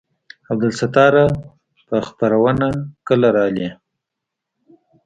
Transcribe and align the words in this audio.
عبدالستاره 0.51 1.25
په 1.87 1.95
خيرونه 2.07 2.67
کله 3.07 3.27
رالې. 3.37 3.69